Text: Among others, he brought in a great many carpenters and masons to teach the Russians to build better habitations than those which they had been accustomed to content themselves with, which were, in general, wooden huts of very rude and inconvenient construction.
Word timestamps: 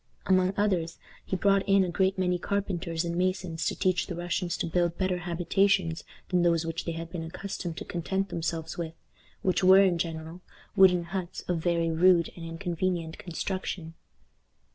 Among 0.25 0.55
others, 0.57 0.97
he 1.23 1.35
brought 1.35 1.61
in 1.69 1.83
a 1.83 1.89
great 1.89 2.17
many 2.17 2.39
carpenters 2.39 3.05
and 3.05 3.15
masons 3.15 3.67
to 3.67 3.75
teach 3.75 4.07
the 4.07 4.15
Russians 4.15 4.57
to 4.57 4.65
build 4.65 4.97
better 4.97 5.19
habitations 5.19 6.03
than 6.29 6.41
those 6.41 6.65
which 6.65 6.85
they 6.85 6.93
had 6.93 7.11
been 7.11 7.21
accustomed 7.23 7.77
to 7.77 7.85
content 7.85 8.29
themselves 8.29 8.79
with, 8.79 8.95
which 9.43 9.63
were, 9.63 9.83
in 9.83 9.99
general, 9.99 10.41
wooden 10.75 11.03
huts 11.03 11.41
of 11.41 11.59
very 11.59 11.91
rude 11.91 12.31
and 12.35 12.43
inconvenient 12.43 13.19
construction. 13.19 13.93